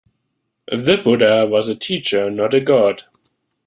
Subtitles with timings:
[0.67, 3.03] The Buddha was a teacher, not a god.